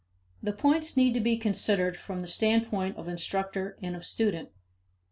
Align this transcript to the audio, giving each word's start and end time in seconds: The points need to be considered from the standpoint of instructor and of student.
The 0.41 0.51
points 0.51 0.97
need 0.97 1.13
to 1.13 1.19
be 1.19 1.37
considered 1.37 1.95
from 1.95 2.21
the 2.21 2.25
standpoint 2.27 2.97
of 2.97 3.07
instructor 3.07 3.77
and 3.83 3.95
of 3.95 4.03
student. 4.03 4.49